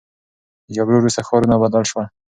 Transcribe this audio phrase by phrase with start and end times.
[0.65, 2.05] د جګړو وروسته ښارونه بدل سول.